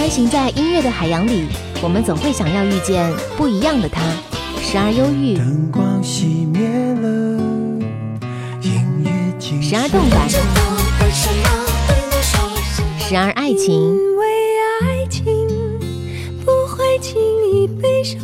[0.00, 1.44] 穿行在音乐的海洋里，
[1.82, 4.00] 我们总会想要遇见不一样的他，
[4.58, 6.66] 时而忧郁，灯光熄灭
[7.02, 7.38] 了，
[8.62, 10.26] 音乐静时而动感，
[12.98, 14.24] 时而爱情，因为
[14.80, 15.22] 爱情
[16.46, 17.20] 不会轻
[17.52, 18.18] 易悲伤。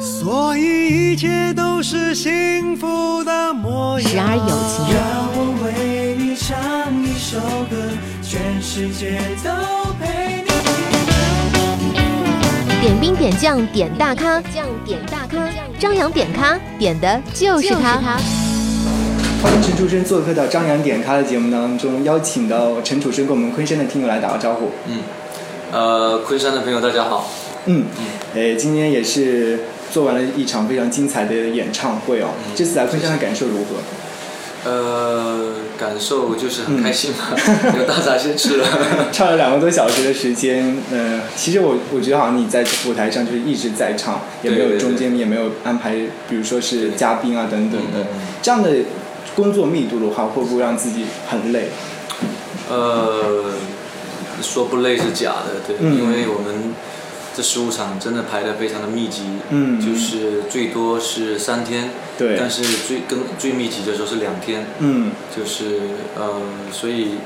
[0.00, 4.10] 所以一切都是幸福的模样。
[4.10, 7.38] 时而有情，让我为你唱一首
[7.70, 7.76] 歌，
[8.20, 9.52] 全世界都
[10.00, 10.55] 陪你。
[12.86, 17.98] 点兵点将点大咖，将点大咖，张扬点咖点的就是他。
[19.42, 24.70] 欢迎陈楚生做客到张扬点咖的节目当中，邀请到陈楚生跟我们昆山的听友来打个招呼。
[24.86, 25.00] 嗯，
[25.72, 27.28] 呃，昆山的朋友大家好。
[27.64, 27.86] 嗯，
[28.36, 32.28] 诶，今天也是做完了一场非常精彩的演唱会哦。
[32.54, 33.80] 这次来昆山的感受如何？
[34.64, 37.36] 呃，感受就是很开心嘛，
[37.78, 38.66] 有大闸蟹吃了。
[39.12, 45.94] 唱了两个多小时的时间，呃，其实我我觉得好像你在舞台上就是一直在唱，也没有中间也没有安排，
[46.28, 48.00] 比如说是嘉宾啊等等的。
[48.00, 48.70] 嗯嗯嗯，这样的
[49.36, 51.68] 工作密度的话，会不会让自己很累？
[52.68, 53.52] 呃，
[54.42, 55.96] 说不累是假的，对，嗯。
[55.96, 56.74] 因为我们
[57.36, 59.78] 这十五场真的排的非常的密集，嗯。
[59.78, 62.34] 就是最多是三天，对。
[62.38, 65.12] 但是最更最密集的时候是两天，嗯。
[65.36, 65.80] 就是
[66.16, 66.40] 呃，
[66.72, 67.16] 所以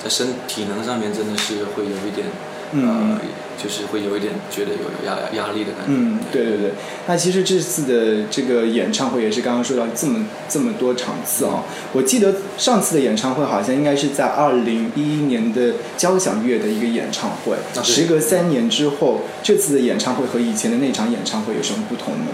[0.00, 2.28] 在身体能上面真的是会有一点，
[2.72, 3.20] 嗯呃，
[3.62, 5.88] 就是会有一点觉得有压压力的感觉。
[5.88, 6.72] 嗯，对对对。
[7.06, 17.56] 那其实这次的这个演唱会也是刚刚说到这么这么多场次啊、我记得上次的演唱会好像应该是在二零一一年的交响乐的一个演唱会。
[17.72, 22.26] 对时隔三年之后，这次的演唱会和以前的那场演唱会有什么不同呢？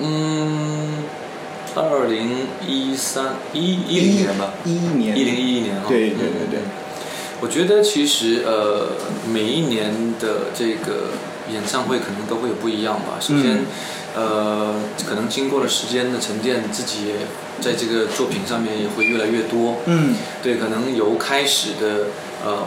[0.00, 1.04] 嗯，
[1.74, 5.16] 二零一三一一零年吧，一一年。
[5.18, 5.86] 一零一一年哈。
[5.88, 6.86] 对对对对嗯
[7.40, 8.88] 我觉得其实呃，
[9.32, 11.10] 每一年的这个
[11.52, 13.18] 演唱会可能都会有不一样吧。
[13.20, 13.60] 首先，
[14.16, 14.74] 呃，
[15.08, 17.14] 可能经过了时间的沉淀，自己也
[17.60, 19.76] 在这个作品上面也会越来越多。
[19.86, 22.06] 嗯对，可能由开始的
[22.44, 22.66] 呃，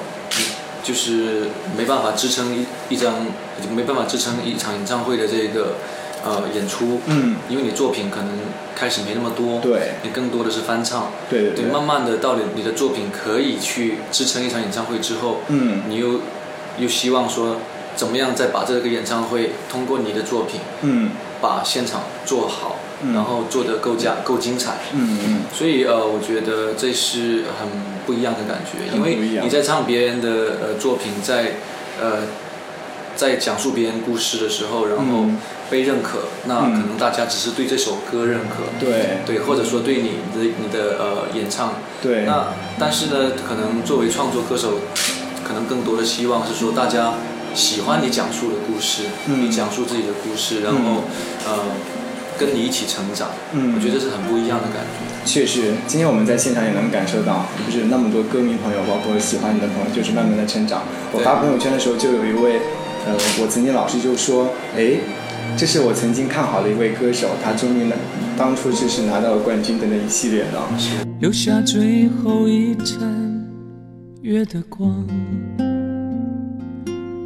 [0.84, 3.28] 就是没办法支撑一一张，
[3.76, 5.76] 没办法支撑一场演唱会的这个
[6.24, 8.30] 呃演出，嗯，因为你作品可能
[8.76, 9.94] 开始没那么多，对。
[10.04, 15.84] 你更多的是翻唱，对对对，慢慢的到你你的作品可以去支撑一场演唱会之后，嗯。
[15.88, 16.22] 你又
[16.78, 17.58] 又希望说
[17.96, 21.12] 怎么样再把这个演唱会通过你的作品嗯。
[21.42, 23.14] 把现场做好，嗯。
[23.14, 25.42] 然后做的够加够精彩，嗯嗯。
[25.54, 27.68] 所以呃，我觉得这是很
[28.06, 30.30] 不一样的感觉，因为你在唱别人的
[30.62, 31.54] 呃作品，在
[32.00, 32.22] 呃
[33.16, 35.38] 在讲述别人故事的时候，然后嗯。
[35.72, 36.74] 被认可，那嗯。
[36.74, 39.20] 可能大家只是对这首歌认可，对。
[39.26, 42.26] 对，或者说对你的你的呃演唱，对。
[42.26, 44.80] 那但是呢，可能作为创作歌手，
[45.48, 47.14] 可能更多的希望是说大家
[47.56, 49.46] 喜欢你讲述的故事，嗯。
[49.46, 51.04] 你讲述自己的故事，然后、
[51.48, 51.64] 呃
[52.40, 53.76] 跟你一起成长，嗯。
[53.76, 55.00] 我觉得这是很不一样的感觉。
[55.24, 60.82] 确实，今天我们在现场也能感受到，就是那么多歌迷朋友，包括喜欢你的朋友，就是慢慢的成长。
[61.14, 62.60] 我发朋友圈的时候，就有一位，
[63.06, 64.48] 呃，我曾经老师就说，
[64.78, 64.98] 哎，
[65.58, 67.96] 这是我曾经看好的一位歌手，他终于拿
[68.38, 70.62] 当初就是拿到了冠军的那一系列的。
[71.20, 72.98] 留下最后一盏
[74.22, 75.06] 月的光，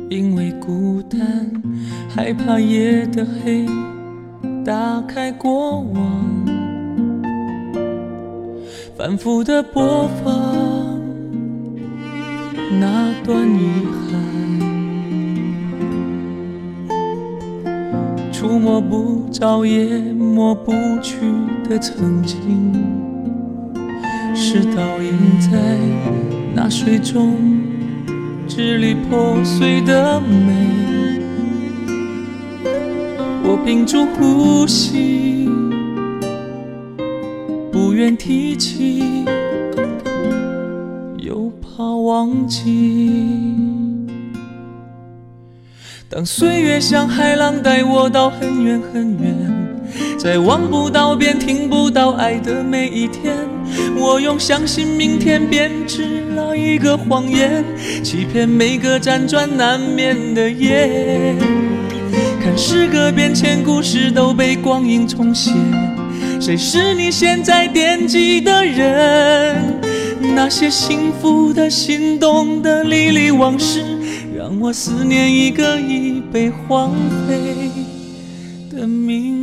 [0.09, 1.51] 因为孤单，
[2.09, 3.65] 害怕夜的黑，
[4.65, 6.45] 打开过往，
[8.97, 10.99] 反复的播放
[12.79, 14.19] 那段遗憾，
[18.45, 21.17] 触摸不着也抹不去
[21.67, 22.37] 的曾经。
[24.35, 25.49] 是倒映在
[26.53, 27.37] 那水中
[28.47, 30.53] 支离破碎的美。
[33.43, 35.49] 我屏住呼吸，
[37.71, 39.25] 不愿提起，
[41.17, 43.54] 又怕忘记。
[46.15, 49.35] 当岁月像海浪带我到很远很远，
[50.17, 53.35] 在望不到边、听不到爱的每一天，
[53.97, 57.65] 我用相信明天编织了一个谎言，
[58.01, 61.35] 欺骗每个辗转难眠的夜。
[62.41, 65.51] 看时隔变迁，故事都被光阴重写，
[66.39, 69.81] 谁是你现在惦记的人？
[70.33, 73.83] 那些幸福的、心动的、历历往事，
[74.35, 76.04] 让我思念一个已
[76.35, 76.91] 被荒
[77.25, 77.71] 废
[78.69, 79.34] 的名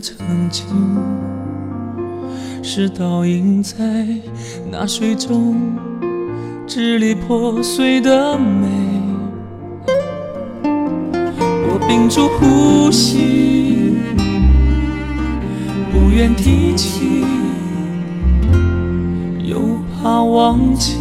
[0.00, 0.16] 曾
[0.48, 0.64] 经，
[2.62, 3.74] 是倒映在
[4.70, 5.56] 那水中
[6.66, 8.66] 支离破碎的美。
[10.64, 13.98] 我屏住呼吸，
[15.92, 17.24] 不愿提起，
[19.44, 19.60] 又
[20.02, 20.96] 怕忘记。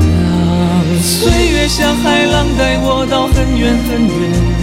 [0.00, 4.53] 当岁月像海浪带我到很远很远，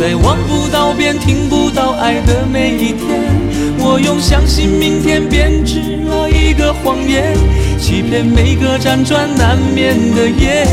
[0.00, 3.20] 在望不到边、听不到爱的每一天，
[3.78, 7.36] 我用相信明天编织了一个谎言，
[7.78, 10.64] 欺骗每个辗转难眠的夜。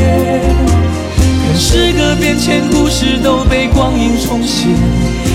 [1.44, 4.69] 看时隔变迁，故事都被光阴重现，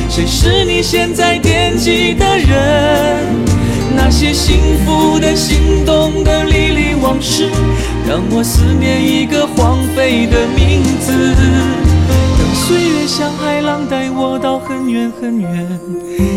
[0.08, 3.18] 谁是你现在惦记的人？
[3.94, 4.56] 那些幸
[4.86, 7.50] 福的、心动的、历历往事，
[8.08, 11.12] 让我思念一个荒废的名字。
[12.38, 13.30] 当岁月像
[15.10, 15.81] 很远，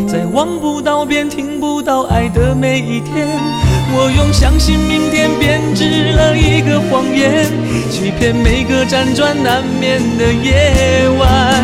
[0.07, 3.27] 在望不到边、听不到爱的每一天，
[3.93, 7.45] 我用相信明天编织了一个谎言，
[7.91, 11.63] 欺骗每个辗转难眠的夜晚。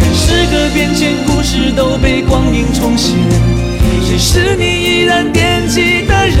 [0.00, 3.16] 看时隔变迁，故事都被光阴重现。
[4.04, 6.38] 谁是你依然惦记的人？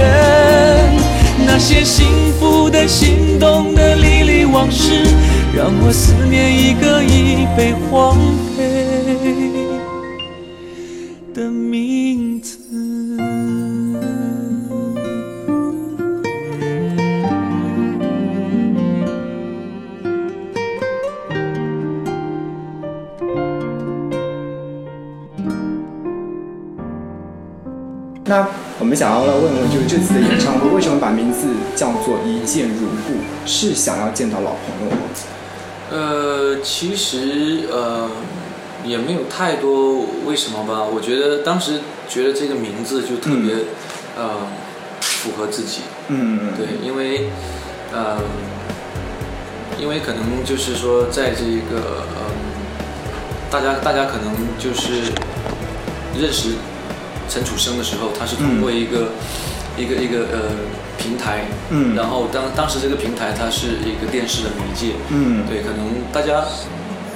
[1.46, 2.06] 那些幸
[2.38, 5.02] 福的、心动的、历历往事，
[5.54, 8.16] 让我思念一个已被荒
[28.28, 28.46] 那
[28.78, 33.18] 我们想要来问问，就是这次的演唱会为什么把名字叫做一见如故？
[33.46, 35.02] 是想要见到老朋友吗？
[35.90, 38.10] 呃，其实呃
[38.84, 40.84] 也没有太多为什么吧。
[40.84, 43.54] 我觉得当时觉得这个名字就特别、
[44.16, 44.46] 呃
[45.00, 47.28] 符合自己，嗯，对，因为
[47.92, 48.18] 呃
[49.80, 52.30] 因为可能就是说在这个呃
[53.50, 55.10] 大家大家可能就是
[56.16, 56.50] 认识
[57.28, 59.12] 陈楚生的时候，他是通过一个、
[59.76, 60.38] 一个一个呃
[60.96, 61.94] 平台，嗯。
[61.94, 65.44] 然后当当时这个平台它是一个电视的媒介，嗯。
[65.48, 66.44] 对，可能大家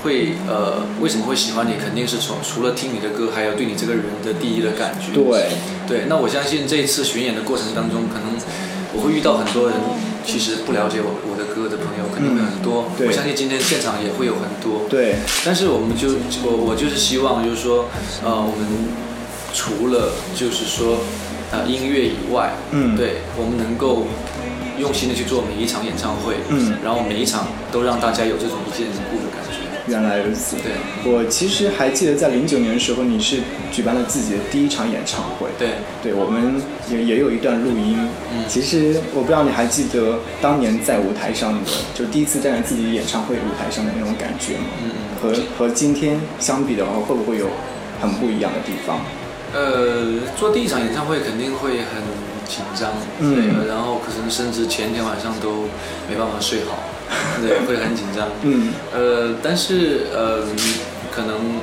[0.03, 5.15] 会呃为什么会喜欢你，肯定是从除了听你的歌，还有对你这个人的第一的感觉。
[5.15, 5.49] 对，
[5.89, 8.37] 对，那我相信这一次巡演的过程当中，可能
[8.95, 9.79] 我会遇到很多人，
[10.27, 12.91] 其实不了解我我的歌的朋友肯定会很多。
[12.99, 13.07] 嗯。
[13.07, 14.87] 我相信今天现场也会有很多。
[14.91, 16.09] 对，但是我们就
[16.45, 17.87] 我我就是希望就是说，
[18.23, 18.67] 呃，我们
[19.53, 20.99] 除了就是说
[21.51, 24.07] 呃音乐以外，嗯对我们能够
[24.79, 29.59] 用心的去做每一场演唱会，嗯然后每一场都让大家有这种一见如故的感觉。
[29.89, 30.55] 原来如此。
[30.63, 30.73] 对
[31.05, 33.39] 我其实还记得在零九年的时候，你是
[33.73, 35.49] 举办了自己的第一场演唱会。
[35.59, 36.55] 对，对，我们
[36.89, 37.99] 也也有一段录音。
[38.33, 44.67] 嗯其实我不知道你还记得当年在舞台上的，就第一次站在自己演唱会舞台上的那种感觉吗？
[44.85, 47.47] 嗯嗯和和今天相比的话，会不会有
[48.01, 49.01] 很不一样的地方？
[49.55, 50.07] 呃，
[50.37, 52.03] 做第一场演唱会肯定会很
[52.47, 52.91] 紧张，
[53.21, 53.35] 嗯。
[53.35, 55.69] 对，呃然后可能甚至前一天晚上都
[56.09, 56.79] 没办法睡好，
[57.41, 58.29] 对，会很紧张。
[58.43, 58.73] 嗯。
[58.95, 60.45] 呃，但是呃，
[61.15, 61.61] 可能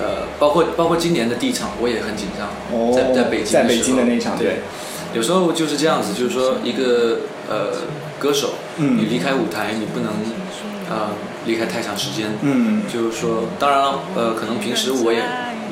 [0.00, 4.56] 呃，包括包括今年的第一场，我也很紧张，哦在在北京在北京的那场对对，
[5.14, 7.78] 有时候就是这样子，就是说一个呃
[8.18, 8.96] 歌手，嗯。
[8.98, 10.10] 你离开舞台，你不能
[10.90, 11.10] 呃
[11.46, 12.82] 离开太长时间，嗯。
[12.92, 15.22] 就是说，当然了，呃，可能平时我也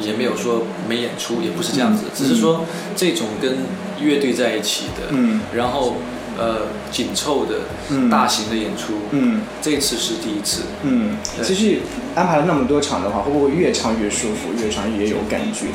[0.00, 2.64] 也没有说没演出，也不是这样子，嗯只是说
[2.97, 3.59] 这种跟
[4.00, 5.40] 乐队在一起的，嗯。
[5.55, 5.97] 然后
[6.38, 8.09] 呃紧凑的、嗯。
[8.09, 9.43] 大型的演出，嗯。
[9.61, 10.62] 这次是第一次。
[10.83, 11.45] 嗯，对。
[11.45, 11.81] 其实
[12.14, 15.67] 安排了那么多场的话，会不会越唱越舒服，越唱越有感觉？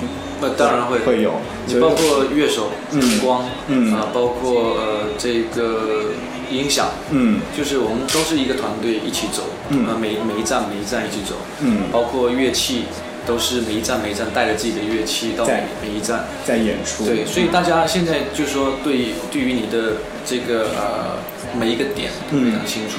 [0.42, 1.00] 那当然会。
[1.00, 1.34] 会有，
[1.68, 3.00] 你包括乐手、嗯。
[3.00, 3.94] 灯光，嗯。
[3.94, 6.12] 啊，包括呃这个
[6.50, 7.42] 音响，嗯。
[7.58, 9.86] 就是我们都是一个团队一起走，嗯。
[9.88, 12.86] 呃每每一站每一站一起走，嗯，包括乐器
[13.26, 17.06] 都是每一站每一站带着自己的乐器到每每一站，在演出。
[17.06, 21.18] 对，所以大家现在就是说对对于你的这个呃
[21.58, 22.98] 每一个点都非常清楚。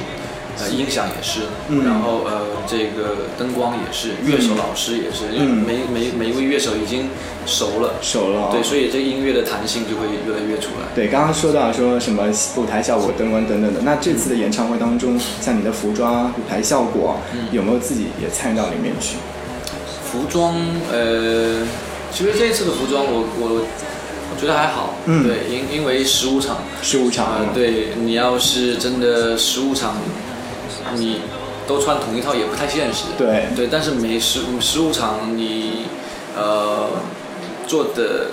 [0.56, 7.08] 呃，音响也是，嗯然后呃，这个灯光也是，乐手老师也是，因为嗯每每每一位乐手已经
[7.44, 8.48] 熟了，熟了、哦。
[8.52, 10.86] 对，所以这个音乐的弹性就会越来越出来。
[10.94, 12.22] 对，刚刚说到说什么
[12.54, 17.16] 舞台效果、灯光等等的，那这次的演唱会当中，像你的服装啊、舞台效果
[17.50, 19.16] 有没有自己也参与到里面去？
[20.14, 20.54] 服装，
[20.92, 21.66] 呃，
[22.12, 23.66] 其实这一次的服装我我
[24.30, 25.26] 我觉得还好，嗯。
[25.26, 29.96] 对，因因为十五场，十五场、啊，对你要是真的十五场，
[30.94, 31.18] 你
[31.66, 33.06] 都穿同一套也不太现实。
[33.18, 33.46] 对。
[33.56, 35.86] 对，但是每十十五场你
[36.36, 36.90] 呃
[37.66, 38.28] 做的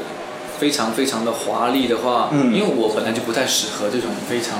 [0.59, 2.53] 非常非常的华丽的话，嗯。
[2.53, 4.59] 因为我本来就不太适合这种非常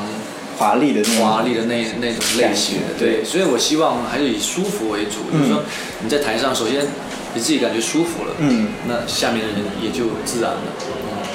[0.58, 5.64] 华丽的华丽的那那种类型的对，所以我希望还是以舒服为主，嗯就是说
[6.04, 6.86] 你在台上，首先
[7.34, 10.62] 你自己感觉舒服了，嗯，那下面的人也就自然了，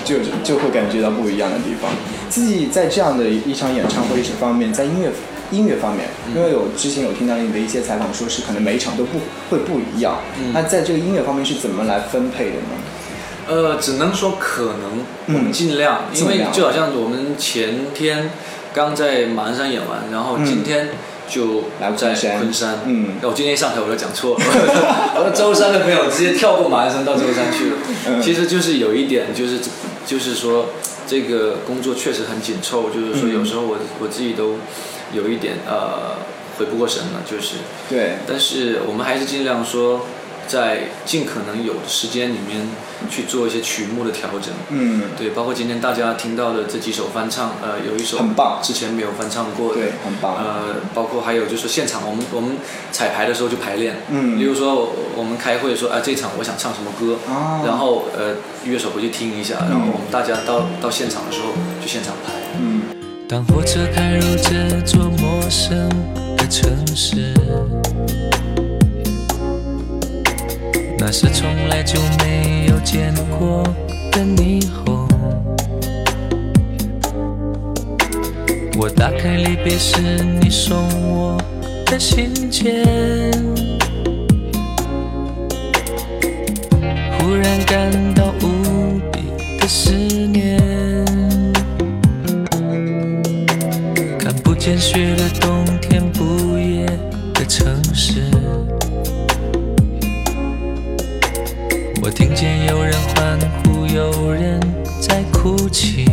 [0.05, 1.91] 就就会感觉到不一样的地方。
[2.29, 5.11] 自己在这样的一场演唱会方面，在音乐
[5.51, 10.19] 音乐方面，因为有之前有听到你的一些采访，说是可能每一场都不会不一样。
[10.39, 12.77] 嗯那在这个音乐方面是怎么来分配的呢？
[13.49, 18.29] 呃，只能说可能，嗯我们尽量，因为就好像我们前天
[18.75, 20.89] 刚在马鞍山演完，然后今天
[21.29, 22.39] 就来在昆山。
[22.39, 23.15] 昆山，嗯。
[23.21, 24.45] 那我今天一上台我就讲错了，
[25.17, 27.77] 我说舟山的朋友直接跳过马鞍山到舟山去了，
[28.09, 28.23] 嗯。
[28.23, 29.59] 其实就是有一点就是
[30.07, 30.71] 就是说
[31.07, 33.35] 这个工作确实很紧凑，就是说嗯。
[33.35, 34.57] 有时候我我自己都
[35.13, 36.17] 有一点呃
[36.59, 37.57] 回不过神了，就是。
[37.89, 40.07] 对，但是我们还是尽量说，
[40.47, 42.69] 在尽可能有的时间里面
[43.11, 44.53] 去做一些曲目的调整。
[44.71, 48.61] 嗯，对，包括今天大家听到的这几首翻唱，呃，有一首很棒。
[48.63, 50.37] 之前没有翻唱过的，对很棒。
[50.37, 52.57] 呃，包括还有就是现场我们我们
[52.91, 54.39] 彩排的时候就排练，嗯。
[54.39, 57.63] 例如说我们开会说，啊，这场我想唱什么歌，啊。
[57.65, 58.35] 然后呃，
[58.65, 61.49] 乐手回去听一下，然后我们大家到到现场的时候
[61.81, 62.33] 就现场排。
[62.59, 62.83] 嗯，
[63.29, 65.89] 当火车开入这座陌生
[66.37, 67.35] 的城市，
[71.07, 73.63] 那是从来就没有见过
[74.11, 75.07] 的霓虹。
[78.77, 80.01] 我打开离别时
[80.41, 80.77] 你送
[81.09, 81.41] 我
[81.87, 82.85] 的信件，
[87.21, 90.59] 忽然感到无比的思念。
[94.19, 96.56] 看不见雪的冬天，不
[102.17, 104.59] 听见有人欢呼，有人
[105.03, 106.07] 在哭泣。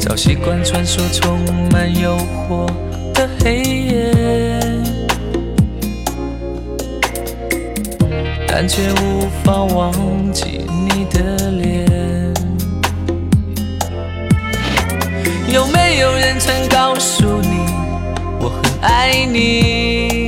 [0.00, 1.38] 早习惯穿梭充
[1.70, 2.66] 满诱惑
[3.12, 4.12] 的黑夜，
[8.46, 9.92] 但却无法忘
[10.32, 11.86] 记你的脸。
[15.52, 17.58] 有没有人曾告诉你，
[18.40, 20.27] 我很爱你？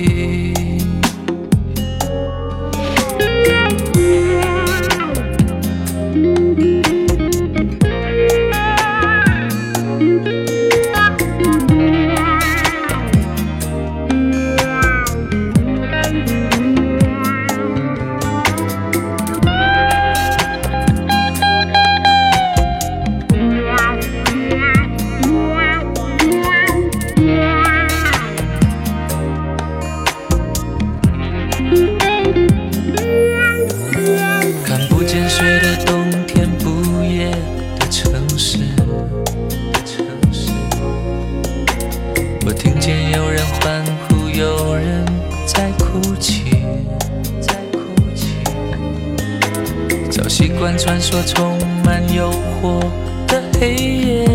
[50.59, 52.31] 惯穿梭充满诱
[52.61, 52.79] 惑
[53.27, 54.25] 的黑夜，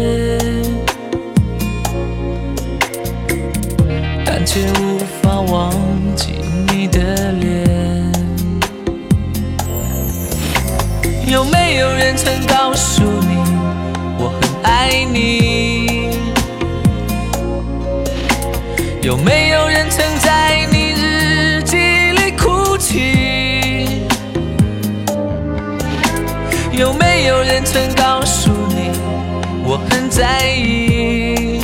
[4.24, 5.72] 但却无法忘
[6.14, 6.34] 记
[6.68, 7.66] 你的脸。
[11.26, 13.36] 有没有人曾告诉你，
[14.18, 16.10] 我很爱你？
[19.02, 20.45] 有没有人曾在
[29.90, 31.60] 很在意？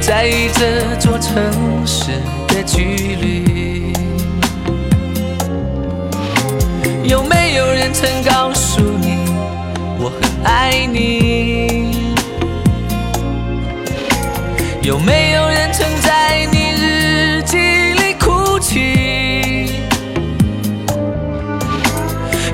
[0.00, 2.10] 在意这座城市
[2.48, 3.92] 的距离。
[7.04, 9.24] 有没有人曾告诉你，
[9.98, 12.14] 我很爱你？
[14.82, 16.09] 有没有人曾在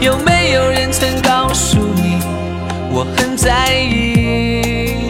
[0.01, 2.19] 有没有人曾告诉你，
[2.93, 5.09] 我很在意？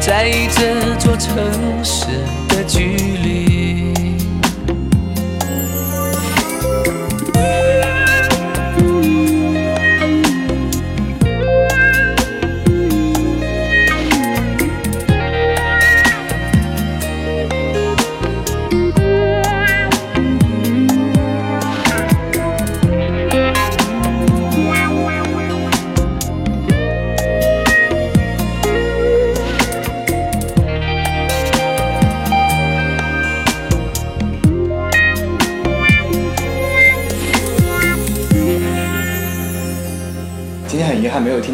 [0.00, 1.32] 在意这座城
[1.82, 2.06] 市
[2.48, 3.53] 的距离。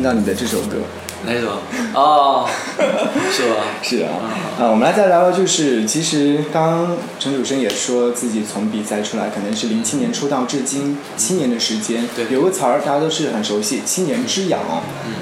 [0.01, 0.79] 听到你的这首歌。
[1.27, 1.61] 哪首？
[1.93, 2.49] 哦，
[3.31, 3.57] 是吧？
[3.83, 4.09] 是啊，
[4.59, 12.09] 啊，我们来再聊聊，就是其实刚刚陈楚生也说自己从比赛出来，可能是零七年出道至今七年的时间。
[12.17, 14.59] 对有个词儿大家都是很熟悉，七年之痒。
[15.05, 15.13] 嗯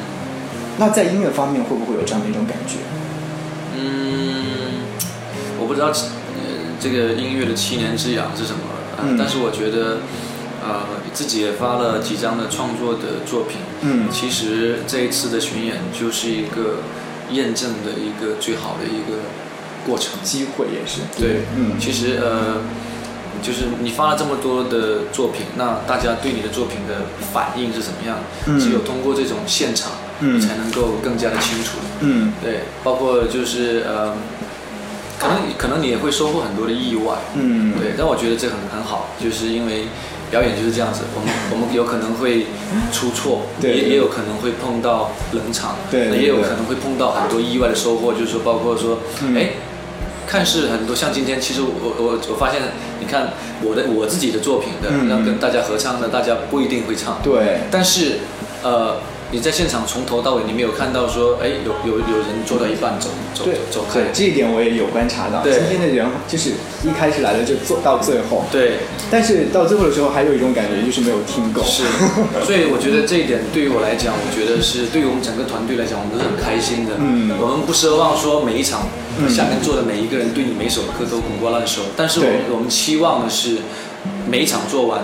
[0.80, 2.76] 那在音乐方面会不会有这样的一种感觉？
[3.76, 4.78] 嗯，
[5.60, 8.60] 我不知道，呃，这个音乐的七年之痒是什么，
[8.96, 9.98] 呃嗯但是我觉得，
[10.62, 16.78] 呃，自己也发了几张的创作的作品，嗯其实这一次的巡演就是一个
[17.30, 19.18] 验证的一个最好的一个
[19.86, 20.14] 过程。
[20.22, 21.00] 机会也是。
[21.18, 22.56] 对，嗯，其实呃，
[23.42, 28.18] 就是你发了这么多的作品，那大家对你的作品的反应是怎么样？
[28.46, 31.78] 嗯只有通过这种现场，嗯你才能够更加的清楚。
[32.00, 34.14] 嗯对，包括就是呃，
[35.18, 37.16] 可能可能你也会收获很多的意外。
[37.34, 39.86] 嗯，对，但我觉得这很很好，就是因为
[40.30, 42.46] 表演就是这样子，我们 我们有可能会
[42.92, 43.80] 出错，对对。
[43.80, 49.36] 也也有可能会碰到冷场，也有可能会碰到很多意外的收获，就是说包括说，嗯。
[49.36, 49.50] 哎、
[50.26, 52.60] 看似很多像今天，其实我我我发现，
[53.00, 55.08] 你看我的我自己的作品的，嗯。
[55.08, 58.18] 要跟大家合唱的，大家不一定会唱，对，但是
[58.62, 58.96] 呃。
[59.30, 64.00] 你在现场从头到尾，你没有看到说，哎，有有有人做到一半走走对走开。
[64.00, 65.42] 对，，这一点我也有观察到。
[65.42, 65.52] 对。
[65.52, 68.78] 今天的人就是一开始来了就做到最后，对，
[69.10, 71.62] 但是到最后的时候还有一种感觉就是没有听够。
[71.62, 71.84] 是，
[72.46, 76.94] 所以我觉得这一点对于我来讲，我觉得是对于我们整个团队来讲，我们都是很开心的。
[76.96, 77.36] 嗯。
[77.38, 78.88] 我们不奢望说每一场
[79.18, 79.28] 嗯。
[79.28, 83.58] 下面坐的每一个人对你每首歌都滚瓜烂熟，但是我们我们期望的是
[84.26, 85.02] 每一场做完，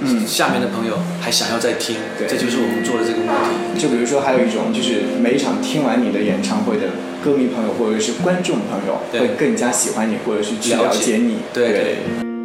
[0.00, 0.26] 嗯。
[0.26, 2.26] 下面的朋友还想要再听，对。
[2.26, 3.80] 这就是我们做的这个目的。
[3.80, 6.88] 就比如说，还有一种就是每一场听完你的演唱会的
[7.22, 9.20] 歌迷朋友或者是观众朋友，对。
[9.20, 10.88] 会更加喜欢你，或者是去了解。
[10.88, 11.36] 了解你。
[11.52, 11.72] 对。
[11.72, 11.96] 对。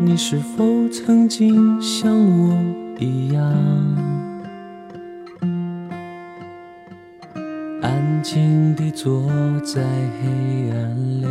[0.01, 2.57] 你是否曾经像我
[2.99, 3.43] 一样，
[7.81, 9.29] 安静地坐
[9.65, 11.25] 在黑暗里，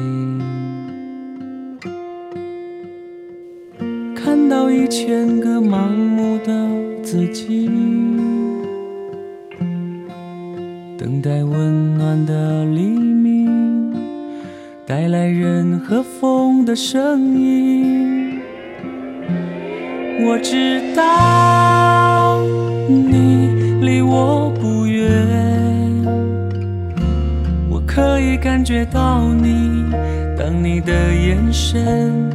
[4.21, 6.53] 看到一千个盲目的
[7.05, 7.71] 自己，
[10.99, 13.95] 等待温暖的黎明，
[14.85, 18.41] 带来人和风的声音。
[20.27, 22.43] 我知道
[22.89, 25.07] 你离我不远，
[27.71, 29.85] 我可以感觉到你，
[30.37, 32.29] 当你的眼神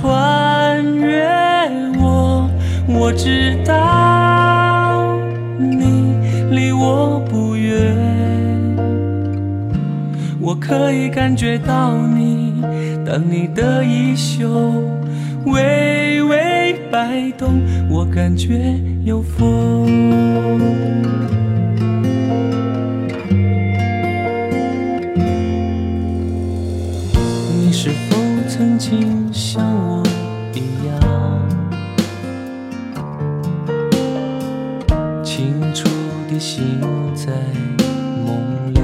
[0.00, 1.28] 穿越
[1.98, 2.48] 我，
[2.88, 5.18] 我知道
[5.58, 6.16] 你
[6.50, 7.94] 离我不远。
[10.40, 12.62] 我可以感觉到你，
[13.04, 14.48] 当你的衣袖
[15.44, 17.60] 微微摆动，
[17.90, 20.30] 我感觉有风。
[36.40, 36.80] 醒
[37.14, 37.30] 在
[37.76, 38.80] 梦里？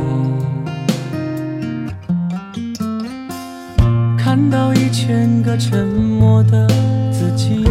[4.19, 6.69] 看到一千个沉默的
[7.11, 7.65] 自己，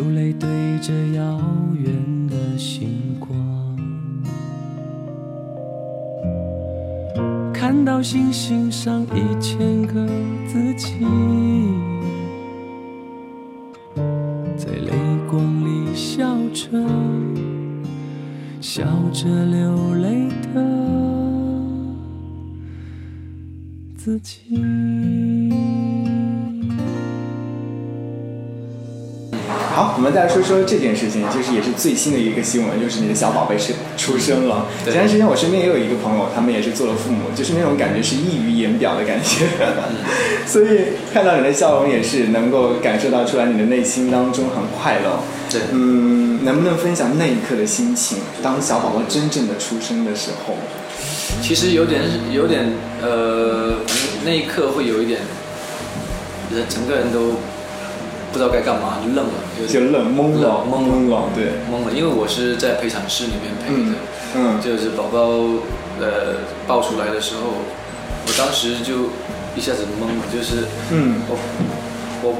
[0.00, 1.38] 流泪对着遥
[1.74, 3.36] 远的星光
[7.52, 10.06] 看到星星上一千个
[10.46, 10.94] 自己
[14.56, 14.90] 在泪
[15.30, 16.82] 光里笑着
[18.58, 20.64] 笑着流泪的
[23.94, 24.56] 自己
[29.80, 34.66] 好，我们再来说说这件事情，就是也是最新的一个新闻，就是你的小宝贝是出生了。
[34.84, 39.46] 前段时间我身边也有一个朋友，他们也是做了父母，就是那种感觉是溢于言表的感觉，
[40.44, 45.18] 所以看到你的笑容也是能够感受到出来你的内心当中很快乐。
[45.50, 48.18] 对，嗯，能不能分享那一刻的心情？
[48.42, 50.56] 当小宝宝真正的出生的时候，
[51.40, 53.76] 其实有点有点呃，
[54.26, 55.20] 那一刻会有一点，
[56.54, 57.36] 人整个人都
[58.32, 63.98] 不知道该干嘛，就愣了，有就点愣懵了，懵了懵了，对，懵了，因为我是在陪产室里面陪的。
[64.36, 65.18] 嗯就是宝宝
[65.98, 67.50] 呃抱出来的时候，
[68.26, 69.10] 我当时就
[69.56, 71.22] 一下子懵了，就是嗯。
[71.28, 71.36] 我
[72.22, 72.36] 我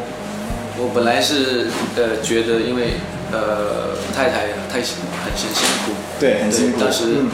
[0.79, 2.95] 我本来是呃觉得因为
[3.33, 7.31] 呃太太太辛很很辛苦，对，很辛苦，当时嗯。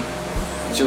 [0.75, 0.85] 就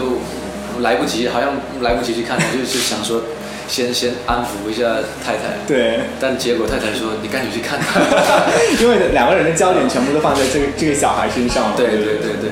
[0.81, 3.21] 来不及，好像来不及去看，就是想说
[3.69, 4.83] 先先安抚一下
[5.23, 6.01] 太太，对。
[6.19, 8.01] 但结果太太说你赶紧去看他，
[8.81, 11.77] 因为两个人的焦点全部都放在这个这个小孩身上了。
[11.77, 12.49] 对对对对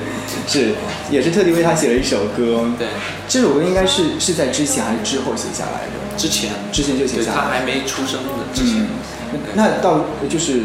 [0.48, 0.74] 是，
[1.10, 2.64] 也是特地为他写了一首歌。
[2.78, 2.88] 对，
[3.28, 6.18] 这首歌应该是是在之前还是之后写下来的？
[6.18, 7.38] 之前之前就写下来。
[7.38, 8.88] 他还没出生的之前。
[9.34, 10.62] 嗯，那到就是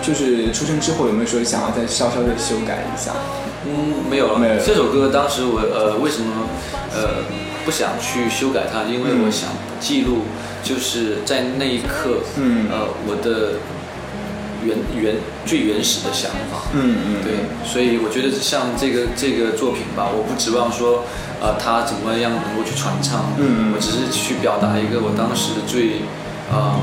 [0.00, 3.10] 就是出生之后有没有说想要再稍稍的修改一下？
[3.66, 4.38] 嗯，没有了。
[4.38, 6.48] 没有这首歌当时我呃为什么
[6.94, 7.24] 呃
[7.64, 8.84] 不想去修改它？
[8.84, 10.18] 因为嗯我想记录
[10.62, 13.60] 就是在那一刻，嗯呃我的
[14.64, 16.66] 原原最原始的想法。
[16.74, 21.04] 嗯嗯，对，所以我觉得像这个这个作品吧，我不指望说，
[21.40, 26.02] 呃，它怎么样能够去传唱，嗯我只是去表达一个我当时最，
[26.50, 26.74] 呃，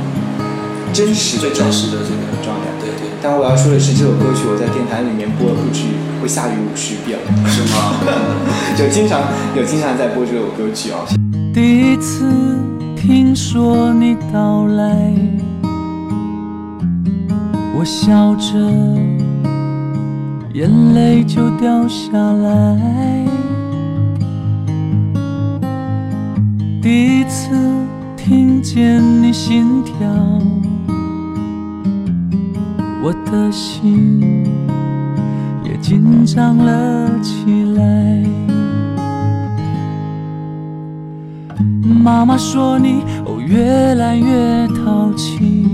[0.94, 2.72] 真实最真实的这个状态。
[2.80, 5.84] 对对，但我要说的是，这首歌曲我在电台里面播了不止
[6.22, 8.00] 会下雨五十遍了，是吗？
[8.80, 9.22] 有经常
[9.56, 11.04] 有经常在播这首歌曲哦。
[11.54, 12.24] 第一次
[13.06, 15.13] 听说你到来，
[17.78, 18.58] 我笑着，
[20.54, 23.28] 眼泪就掉下来。
[26.82, 27.54] 第一次
[28.16, 29.94] 听见你心跳，
[33.04, 34.46] 我的心
[35.66, 38.53] 也紧张了起来。
[42.04, 45.70] 妈妈说你哦越来越淘气，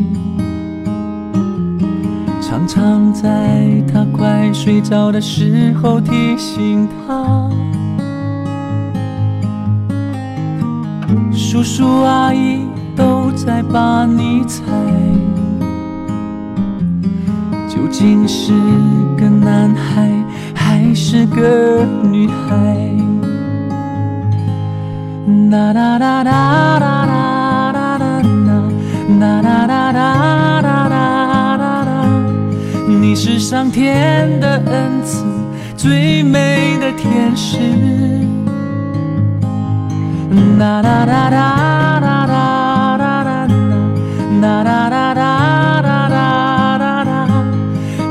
[2.40, 7.50] 常常在他快睡着的时候提醒他。
[11.34, 12.62] 叔叔阿姨
[12.96, 14.64] 都在把你猜，
[17.68, 18.54] 究竟是
[19.18, 20.08] 个男孩
[20.54, 23.09] 还是个女孩？
[25.52, 28.52] 啦啦啦啦啦啦啦啦啦，
[29.20, 31.92] 啦啦啦啦啦啦啦啦，
[32.88, 35.24] 你是上天的恩赐，
[35.78, 37.60] 最美的天使。
[40.58, 43.48] 啦啦啦啦啦啦啦啦啦，
[44.42, 47.28] 啦啦啦啦啦啦啦啦，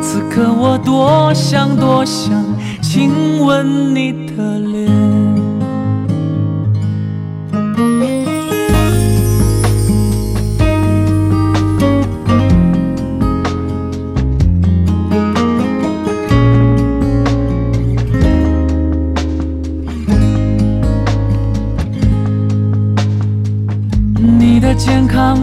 [0.01, 2.45] 此刻我多想多想
[2.81, 3.11] 亲
[3.45, 4.18] 吻你。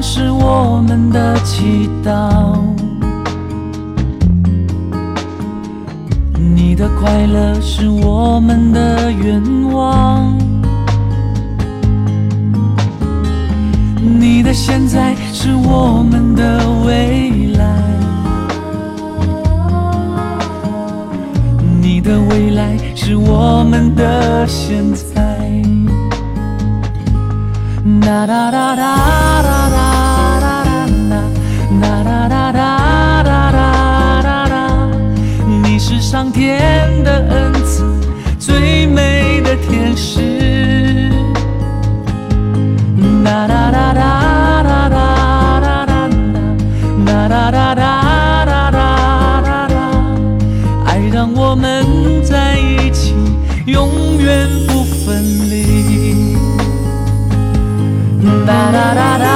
[0.07, 2.55] 是我们的祈祷，
[6.37, 9.41] 你的快乐是我们的愿
[9.73, 10.37] 望，
[13.99, 17.67] 你的现在是我们的未来，
[21.81, 25.25] 你的未来是我们的现在。
[28.01, 29.94] 哒哒哒哒哒哒。
[36.15, 37.83] 上天的恩赐，
[38.39, 41.09] 最美的天使。
[43.21, 45.09] 哒哒哒哒哒哒
[45.59, 45.85] 哒
[47.05, 48.71] 哒哒哒哒哒哒
[49.43, 49.75] 哒哒，
[50.85, 51.85] 爱让我们
[52.23, 53.13] 在一起，
[53.65, 56.37] 永远不分离。
[58.23, 59.34] 我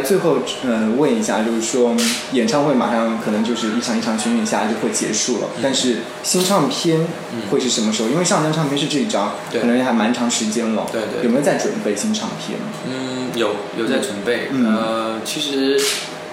[0.00, 1.94] 最后呃问一下，就是说
[2.32, 7.06] 演唱会马上可能就是一场一场巡演下来就会结束了，但是新唱片
[7.50, 8.08] 会是什么时候？
[8.08, 10.86] 因为上张唱片是这一张，可能还蛮长时间了。
[10.92, 12.58] 对对有没有在准备新唱片？
[12.88, 14.48] 嗯，有有在准备。
[14.52, 15.80] 嗯呃，其实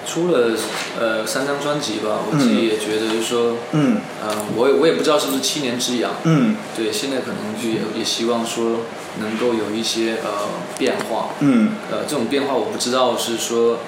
[0.06, 0.56] 出了
[0.98, 6.10] 呃三张专辑吧，我自己也觉得就是说，嗯呃，我也我也不知道是不是七年之痒。
[6.24, 8.80] 嗯对，现在可能就也也希望说
[9.20, 11.30] 能够有一些呃变化。
[11.40, 13.78] 嗯呃，这种变化我不知道是说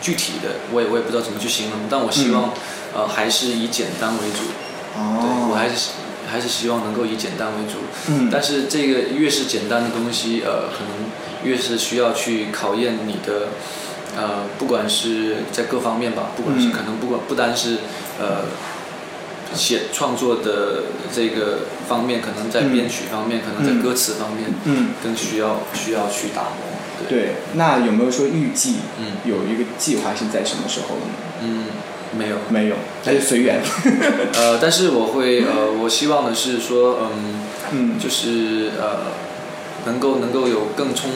[0.00, 2.52] 具体的，我也我也不知道怎么去形容，但我希望、
[2.94, 4.44] 呃还是以简单为主。
[4.94, 5.90] 对哦，我还是
[6.30, 7.78] 还是希望能够以简单为主。
[8.08, 13.48] 嗯但是这个越是简单的东西，呃，可能越是需要去考验你的，
[14.16, 17.78] 呃，不管是在各方面吧，不管是嗯可能不管不单是
[18.20, 18.44] 呃
[19.54, 26.50] 写创作的这个方面，可能在嗯编曲方面，可能在嗯歌词方面，嗯更需要需要去打磨。
[27.08, 31.02] 对，对，那有没有说预计嗯有一个计划是在什么时候呢？
[31.42, 31.64] 嗯，
[32.18, 32.36] 没有。
[32.50, 33.60] 没有，那就随缘。
[34.34, 37.40] 呃， 但是我会呃，我希望的是说，嗯。
[37.74, 39.12] 嗯就是呃，
[39.86, 41.10] 能够能够有更充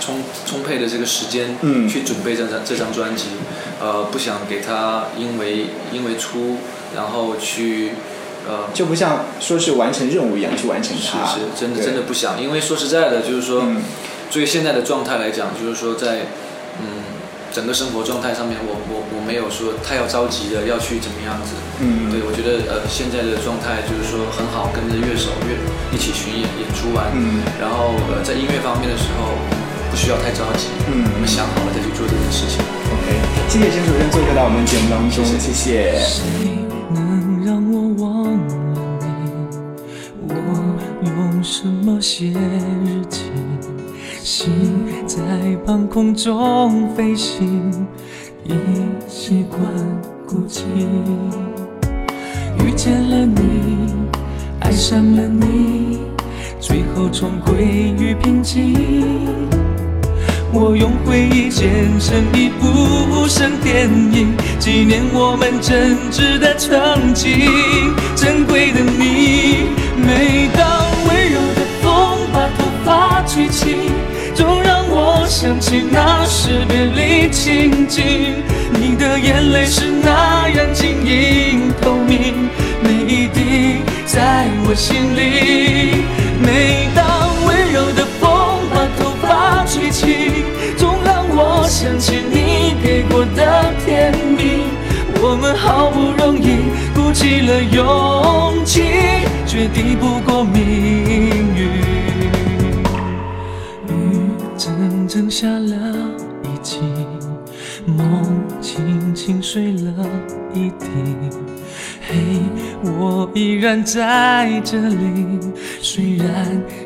[0.00, 1.88] 充充沛的这个时间，嗯。
[1.88, 3.26] 去准备这张这张专辑，
[3.80, 6.56] 呃，不想给他因为因为出，
[6.96, 7.92] 然后去
[8.48, 11.26] 呃，就不像说是完成任务一样去完成是它。
[11.26, 13.82] 是是真的真的不想，因为说实在的，就是说，嗯。
[14.30, 16.26] 作为现在的状态来讲，就是说在
[16.80, 16.86] 嗯
[17.52, 21.52] 整个生活状态上面，我我我没有说太要着急的要去怎么样子，
[21.84, 25.52] 嗯对，我觉得呃现在的状态就是说很好，跟着乐手乐
[25.92, 29.36] 一起巡演演出完，嗯然后呃在音乐方面的时候
[29.92, 32.64] 不需要太着急，嗯我们想好了再去做这件事情。
[32.88, 33.20] OK，
[33.52, 35.92] 谢谢陈主任做客到我们节目当中，谢谢。
[36.00, 36.24] 谁
[36.88, 38.56] 能让我忘了
[39.04, 39.12] 你？
[40.24, 40.32] 我
[41.04, 43.21] 用什么写日记？
[44.24, 44.52] 心
[45.04, 45.18] 在
[45.66, 47.70] 半空中飞行，
[48.44, 48.52] 已
[49.08, 49.60] 习惯
[50.26, 50.62] 孤寂。
[52.64, 53.92] 遇见了你，
[54.60, 55.98] 爱上了你，
[56.60, 57.64] 最后重归
[57.98, 58.76] 于平静。
[60.52, 62.68] 我用回忆剪成一部
[63.10, 67.48] 无声电影，纪念我们真挚的曾经。
[68.14, 73.90] 珍贵的你，每当温柔的风把头发吹起，
[74.42, 78.42] 总让我想起那时别离情景。
[78.72, 82.50] 你的眼泪是那样晶莹透明，
[82.82, 86.02] 每一滴在我心里。
[86.42, 88.28] 每当温柔的风
[88.74, 90.42] 把头发吹起，
[90.76, 94.64] 总让我想起你给过的甜蜜。
[95.22, 98.82] 我们好不容易鼓起了勇气，
[99.46, 101.30] 却敌不过命
[105.12, 105.76] 剩下了
[106.42, 106.78] 一季，
[107.84, 108.24] 梦
[108.62, 109.92] 轻轻睡了
[110.54, 110.86] 一地。
[112.00, 112.14] 嘿，
[112.82, 115.38] 我依然在这里，
[115.82, 116.26] 虽然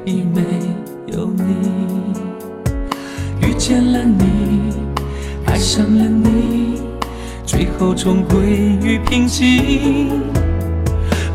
[0.05, 0.43] 已没
[1.17, 1.45] 有你。
[3.47, 4.75] 遇见了你，
[5.47, 6.81] 爱上了你，
[7.45, 10.21] 最后重归于平静。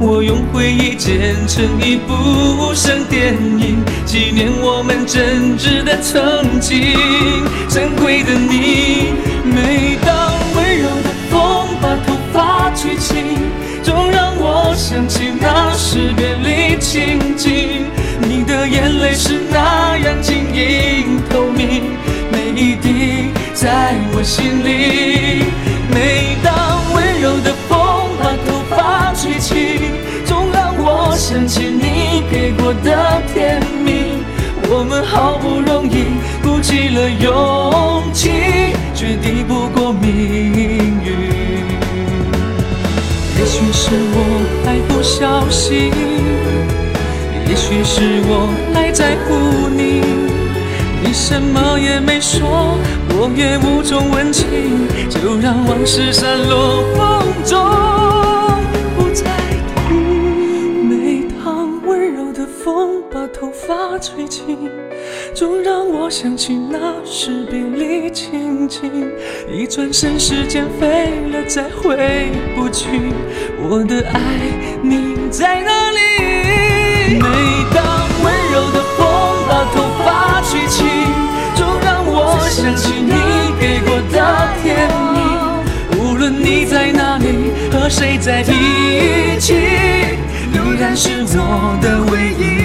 [0.04, 2.12] 我用回忆剪成一部
[2.58, 6.96] 无声电影，纪念我们真挚的曾经。
[7.70, 9.14] 珍贵的你，
[9.46, 13.14] 每当温柔的风把头发吹起，
[13.84, 17.86] 总让我想起那时别离情景。
[18.22, 21.84] 你的眼泪是那样晶莹透明，
[22.32, 25.46] 每一滴在我心里。
[25.94, 27.11] 每当温
[29.22, 29.56] 剧情，
[30.26, 34.26] 总让我想起你给过的甜蜜。
[34.68, 38.32] 我们好不容易鼓起了勇气，
[38.96, 40.10] 却敌不过命
[41.06, 41.06] 运。
[43.38, 44.18] 也许是我
[44.66, 45.92] 太不小心，
[47.48, 50.02] 也许是我太在乎你。
[51.04, 52.76] 你什么也没说，
[53.10, 54.48] 我也无从问起，
[55.10, 57.60] 就让往事散落风中，
[64.02, 64.42] 吹起，
[65.36, 69.12] 总让我想起那时别离情景。
[69.48, 72.88] 一转身，时间飞了，再回不去。
[73.62, 74.20] 我的爱，
[74.82, 76.00] 你在哪里？
[77.14, 77.28] 每
[77.76, 79.06] 当温柔的风
[79.48, 80.84] 把头发吹起，
[81.56, 83.14] 总让我想起你
[83.60, 84.18] 给过的
[84.64, 85.20] 甜蜜。
[86.00, 92.61] 无论你在哪里，和谁在一起，依然是我的唯一